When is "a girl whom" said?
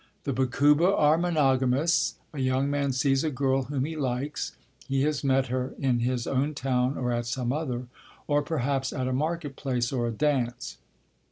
3.23-3.85